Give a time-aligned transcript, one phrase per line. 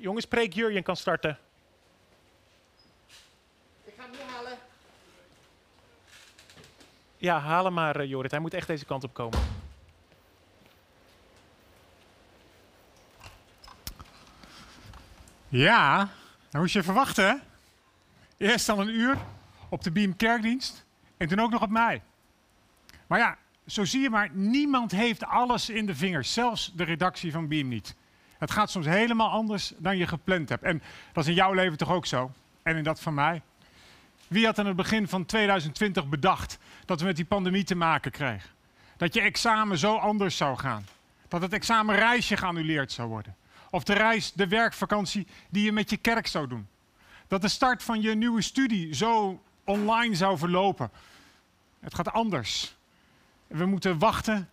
[0.00, 1.38] Jongens, preek Jurjen kan starten.
[3.84, 4.58] Ik ga hem nu halen.
[7.16, 8.30] Ja, haal hem maar, eh, Jorrit.
[8.30, 9.38] Hij moet echt deze kant op komen.
[15.48, 16.08] Ja,
[16.50, 17.42] dan moest je verwachten?
[18.36, 19.16] Eerst al een uur
[19.68, 20.84] op de Beam Kerkdienst
[21.16, 22.02] en toen ook nog op mij.
[23.06, 27.32] Maar ja, zo zie je maar, niemand heeft alles in de vingers, zelfs de redactie
[27.32, 27.96] van Beam niet.
[28.38, 30.62] Het gaat soms helemaal anders dan je gepland hebt.
[30.62, 32.30] En dat is in jouw leven toch ook zo?
[32.62, 33.42] En in dat van mij?
[34.28, 38.10] Wie had aan het begin van 2020 bedacht dat we met die pandemie te maken
[38.10, 38.50] kregen?
[38.96, 40.86] Dat je examen zo anders zou gaan?
[41.28, 43.36] Dat het examenreisje geannuleerd zou worden?
[43.70, 46.68] Of de reis, de werkvakantie die je met je kerk zou doen?
[47.26, 50.90] Dat de start van je nieuwe studie zo online zou verlopen?
[51.80, 52.76] Het gaat anders.
[53.46, 54.48] We moeten wachten,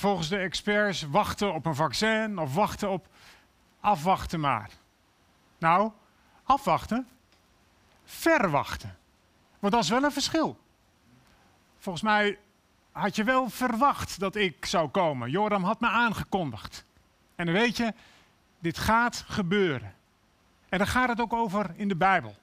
[0.00, 3.06] volgens de experts, wachten op een vaccin of wachten op
[3.80, 4.70] afwachten maar.
[5.58, 5.90] Nou,
[6.42, 7.08] afwachten,
[8.04, 8.96] verwachten.
[9.58, 10.58] Want dat is wel een verschil.
[11.78, 12.38] Volgens mij
[12.92, 15.30] had je wel verwacht dat ik zou komen.
[15.30, 16.84] Joram had me aangekondigd.
[17.36, 17.94] En dan weet je,
[18.58, 19.94] dit gaat gebeuren.
[20.68, 22.36] En daar gaat het ook over in de Bijbel.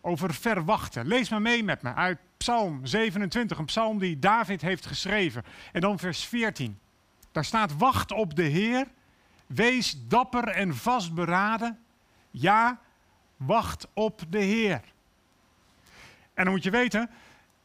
[0.00, 1.06] Over verwachten.
[1.06, 5.44] Lees maar mee met me uit Psalm 27, een psalm die David heeft geschreven.
[5.72, 6.78] En dan vers 14.
[7.36, 8.86] Daar staat: Wacht op de Heer,
[9.46, 11.78] wees dapper en vastberaden.
[12.30, 12.80] Ja,
[13.36, 14.80] wacht op de Heer.
[16.34, 17.10] En dan moet je weten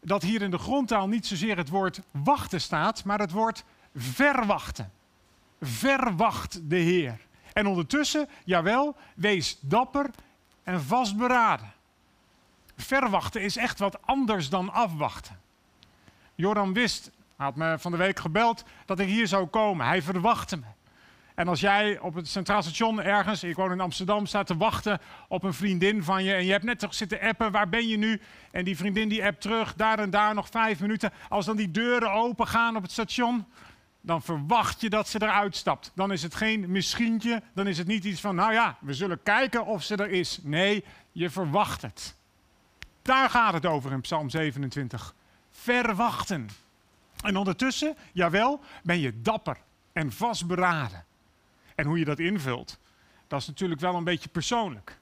[0.01, 3.63] dat hier in de grondtaal niet zozeer het woord wachten staat, maar het woord
[3.95, 4.91] verwachten.
[5.61, 7.19] Verwacht de Heer.
[7.53, 10.09] En ondertussen, jawel, wees dapper
[10.63, 11.73] en vastberaden.
[12.75, 15.39] Verwachten is echt wat anders dan afwachten.
[16.35, 17.11] Joram wist,
[17.41, 19.85] hij had me van de week gebeld, dat ik hier zou komen.
[19.85, 20.65] Hij verwachtte me.
[21.35, 24.99] En als jij op het Centraal Station ergens, ik woon in Amsterdam, staat te wachten
[25.27, 27.97] op een vriendin van je en je hebt net toch zitten appen, waar ben je
[27.97, 28.21] nu?
[28.51, 31.11] En die vriendin die appt terug, daar en daar nog vijf minuten.
[31.29, 33.45] Als dan die deuren open gaan op het station,
[34.01, 35.91] dan verwacht je dat ze eruit stapt.
[35.95, 39.23] Dan is het geen misschientje, dan is het niet iets van, nou ja, we zullen
[39.23, 40.39] kijken of ze er is.
[40.43, 42.15] Nee, je verwacht het.
[43.01, 45.15] Daar gaat het over in Psalm 27.
[45.51, 46.49] Verwachten.
[47.21, 49.57] En ondertussen, jawel, ben je dapper
[49.93, 51.05] en vastberaden.
[51.75, 52.79] En hoe je dat invult,
[53.27, 54.99] dat is natuurlijk wel een beetje persoonlijk.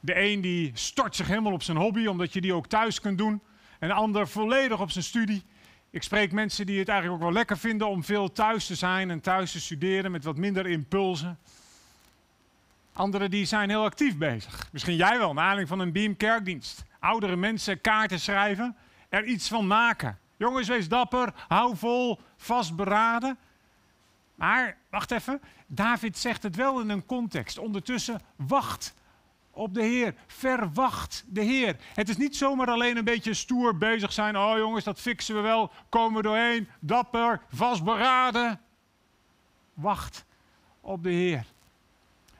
[0.00, 3.18] De een die stort zich helemaal op zijn hobby, omdat je die ook thuis kunt
[3.18, 3.42] doen.
[3.78, 5.44] En de ander volledig op zijn studie.
[5.90, 9.10] Ik spreek mensen die het eigenlijk ook wel lekker vinden om veel thuis te zijn
[9.10, 11.38] en thuis te studeren met wat minder impulsen.
[12.92, 14.68] Anderen die zijn heel actief bezig.
[14.72, 16.84] Misschien jij wel, naar aanleiding van een Beam kerkdienst.
[16.98, 18.76] Oudere mensen kaarten schrijven,
[19.08, 20.18] er iets van maken.
[20.36, 23.38] Jongens, wees dapper, hou vol, vastberaden.
[24.34, 27.58] Maar, wacht even, David zegt het wel in een context.
[27.58, 28.94] Ondertussen, wacht
[29.50, 30.14] op de Heer.
[30.26, 31.76] Verwacht de Heer.
[31.94, 34.36] Het is niet zomaar alleen een beetje stoer bezig zijn.
[34.36, 35.70] Oh jongens, dat fixen we wel.
[35.88, 36.68] Komen we doorheen.
[36.80, 38.60] Dapper, vastberaden.
[39.74, 40.24] Wacht
[40.80, 41.44] op de Heer.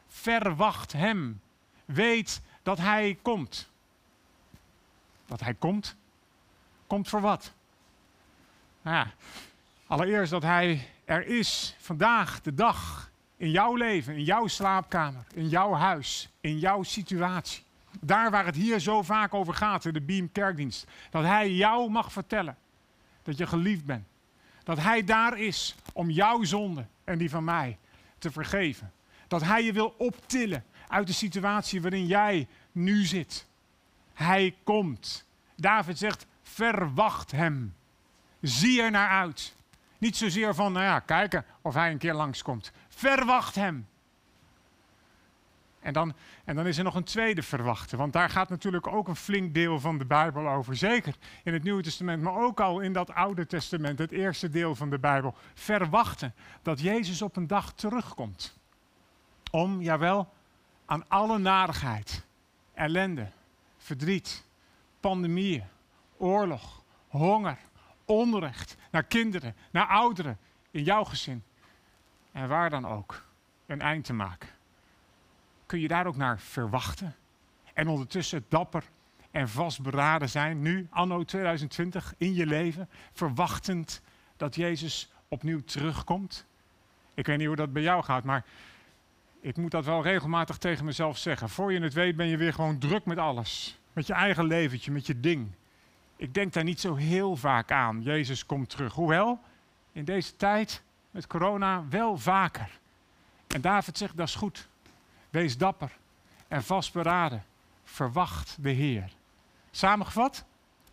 [0.08, 1.40] Verwacht Hem.
[1.84, 3.70] Weet dat Hij komt.
[5.26, 5.96] Dat Hij komt?
[6.86, 7.52] Komt voor wat?
[8.84, 9.10] Ja,
[9.86, 15.48] allereerst dat Hij er is vandaag de dag in jouw leven, in jouw slaapkamer, in
[15.48, 17.62] jouw huis, in jouw situatie.
[18.00, 20.86] Daar waar het hier zo vaak over gaat, in de Beam Kerkdienst.
[21.10, 22.56] Dat Hij jou mag vertellen
[23.22, 24.06] dat je geliefd bent.
[24.62, 27.78] Dat Hij daar is om jouw zonde en die van mij
[28.18, 28.92] te vergeven.
[29.28, 33.46] Dat Hij je wil optillen uit de situatie waarin jij nu zit.
[34.14, 35.26] Hij komt.
[35.56, 37.74] David zegt, verwacht Hem.
[38.44, 39.54] Zie er naar uit.
[39.98, 42.72] Niet zozeer van, nou ja, kijken of hij een keer langskomt.
[42.88, 43.88] Verwacht hem.
[45.80, 49.08] En dan, en dan is er nog een tweede verwachten, want daar gaat natuurlijk ook
[49.08, 50.76] een flink deel van de Bijbel over.
[50.76, 54.74] Zeker in het Nieuwe Testament, maar ook al in dat Oude Testament, het eerste deel
[54.74, 55.34] van de Bijbel.
[55.54, 58.58] Verwachten dat Jezus op een dag terugkomt.
[59.50, 60.32] Om, jawel,
[60.84, 62.24] aan alle narigheid,
[62.74, 63.28] ellende,
[63.78, 64.44] verdriet,
[65.00, 65.64] pandemieën,
[66.16, 67.58] oorlog, honger,
[68.04, 70.38] onrecht naar kinderen, naar ouderen
[70.70, 71.42] in jouw gezin
[72.32, 73.24] en waar dan ook
[73.66, 74.48] een eind te maken.
[75.66, 77.14] Kun je daar ook naar verwachten?
[77.72, 78.84] En ondertussen dapper
[79.30, 84.02] en vastberaden zijn, nu, anno 2020, in je leven, verwachtend
[84.36, 86.46] dat Jezus opnieuw terugkomt?
[87.14, 88.44] Ik weet niet hoe dat bij jou gaat, maar
[89.40, 91.48] ik moet dat wel regelmatig tegen mezelf zeggen.
[91.48, 93.78] Voor je het weet ben je weer gewoon druk met alles.
[93.92, 95.50] Met je eigen leventje, met je ding.
[96.16, 98.02] Ik denk daar niet zo heel vaak aan.
[98.02, 98.92] Jezus komt terug.
[98.92, 99.40] Hoewel,
[99.92, 102.78] in deze tijd met corona wel vaker.
[103.46, 104.68] En David zegt, dat is goed.
[105.30, 105.90] Wees dapper
[106.48, 107.44] en vastberaden.
[107.84, 109.12] Verwacht de Heer.
[109.70, 110.44] Samengevat?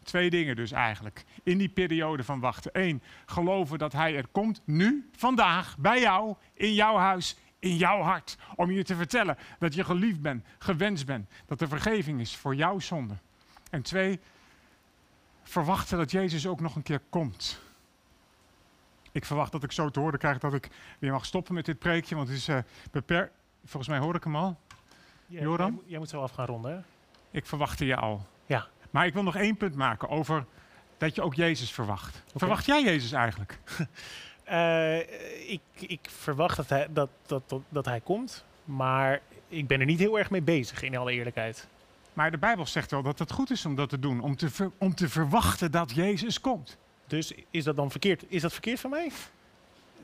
[0.04, 1.26] Twee dingen dus eigenlijk.
[1.44, 2.72] In die periode van wachten.
[2.74, 8.02] Eén, geloven dat Hij er komt nu, vandaag, bij jou, in jouw huis, in jouw
[8.02, 8.38] hart.
[8.56, 11.30] Om je te vertellen dat je geliefd bent, gewenst bent.
[11.46, 13.14] Dat er vergeving is voor jouw zonde.
[13.70, 14.20] En twee,
[15.44, 17.60] verwachten dat Jezus ook nog een keer komt.
[19.12, 21.80] Ik verwacht dat ik zo te horen krijg dat ik weer mag stoppen met dit
[21.80, 22.58] preekje, want het is uh,
[22.92, 23.34] beperkt.
[23.66, 24.60] Volgens mij hoor ik hem al.
[25.28, 25.66] Ja, Joram?
[25.66, 26.80] Jij, moet- jij moet zo af gaan ronden, hè?
[27.38, 28.26] Ik verwachtte je al.
[28.46, 28.68] Ja.
[28.90, 30.46] Maar ik wil nog één punt maken over
[30.98, 32.24] dat je ook Jezus verwacht.
[32.36, 33.58] Verwacht jij Jezus eigenlijk?
[34.44, 34.98] Eh,
[35.52, 39.86] ik, ik verwacht dat hij, dat, dat, dat, dat hij komt, maar ik ben er
[39.86, 41.68] niet heel erg mee bezig, in alle eerlijkheid.
[42.14, 44.50] Maar de Bijbel zegt wel dat het goed is om dat te doen, om te,
[44.50, 46.78] ver- om te verwachten dat Jezus komt.
[47.08, 48.24] Dus is dat dan verkeerd?
[48.28, 49.12] Is dat verkeerd van mij?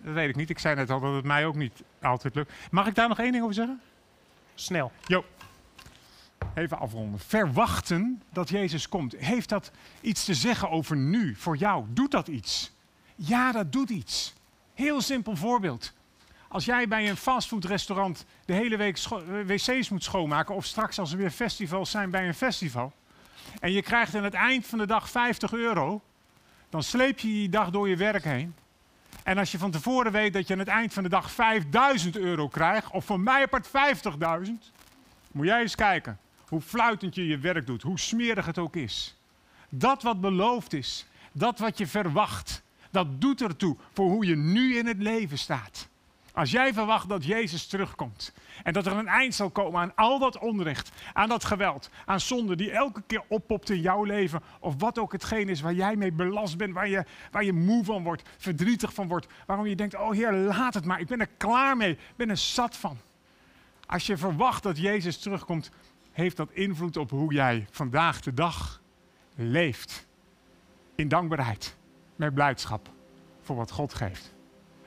[0.04, 0.50] Dat weet ik niet.
[0.50, 2.52] Ik zei net al dat het mij ook niet altijd lukt.
[2.72, 3.82] Mag ik daar nog één ding over zeggen?
[4.56, 4.92] Snel.
[6.54, 7.20] Even afronden.
[7.20, 9.16] Verwachten dat Jezus komt.
[9.18, 9.72] Heeft dat
[10.02, 11.86] iets te zeggen over nu, voor jou?
[11.90, 12.72] Doet dat iets?
[13.16, 14.34] Ja, dat doet iets.
[14.74, 15.94] Heel simpel voorbeeld.
[16.58, 21.12] Als jij bij een fastfoodrestaurant de hele week eh, wc's moet schoonmaken, of straks als
[21.12, 22.94] er weer festivals zijn bij een festival,
[23.60, 26.02] en je krijgt aan het eind van de dag 50 euro,
[26.70, 28.56] dan sleep je die dag door je werk heen.
[29.24, 32.18] En als je van tevoren weet dat je aan het eind van de dag 5000
[32.18, 33.68] euro krijgt, of van mij apart
[34.48, 34.52] 50.000,
[35.32, 39.18] moet jij eens kijken hoe fluitend je je werk doet, hoe smerig het ook is.
[39.70, 44.78] Dat wat beloofd is, dat wat je verwacht, dat doet ertoe voor hoe je nu
[44.78, 45.88] in het leven staat.
[46.38, 50.20] Als jij verwacht dat Jezus terugkomt en dat er een eind zal komen aan al
[50.20, 54.74] dat onrecht, aan dat geweld, aan zonde die elke keer oppopt in jouw leven, of
[54.78, 58.04] wat ook hetgeen is waar jij mee belast bent, waar je, waar je moe van
[58.04, 61.30] wordt, verdrietig van wordt, waarom je denkt, oh Heer, laat het maar, ik ben er
[61.38, 62.98] klaar mee, ik ben er zat van.
[63.86, 65.72] Als je verwacht dat Jezus terugkomt,
[66.12, 68.82] heeft dat invloed op hoe jij vandaag de dag
[69.36, 70.08] leeft.
[70.96, 71.76] In dankbaarheid,
[72.16, 72.90] met blijdschap
[73.42, 74.34] voor wat God geeft.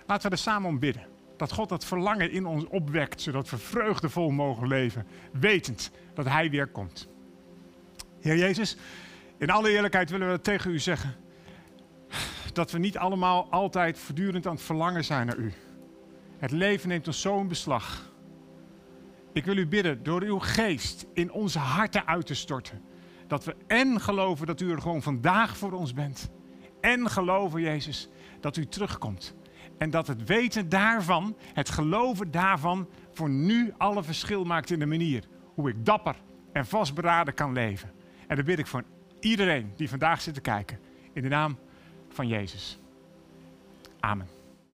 [0.07, 1.19] Laten we er samen om bidden.
[1.41, 6.51] Dat God dat verlangen in ons opwekt, zodat we vreugdevol mogen leven, wetend dat Hij
[6.51, 7.09] weer komt.
[8.21, 8.77] Heer Jezus,
[9.39, 11.17] in alle eerlijkheid willen we tegen U zeggen
[12.53, 15.53] dat we niet allemaal altijd voortdurend aan het verlangen zijn naar U.
[16.39, 18.13] Het leven neemt ons zo in beslag.
[19.33, 22.83] Ik wil u bidden door uw geest in onze harten uit te storten.
[23.27, 26.31] Dat we en geloven dat u er gewoon vandaag voor ons bent.
[26.81, 28.09] En geloven, Jezus,
[28.41, 29.35] dat u terugkomt.
[29.81, 34.87] En dat het weten daarvan, het geloven daarvan, voor nu alle verschil maakt in de
[34.87, 35.25] manier
[35.55, 36.17] hoe ik dapper
[36.53, 37.91] en vastberaden kan leven.
[38.27, 38.85] En dat bid ik voor
[39.21, 40.79] iedereen die vandaag zit te kijken.
[41.13, 41.59] In de naam
[42.09, 42.79] van Jezus.
[44.01, 44.40] Amen.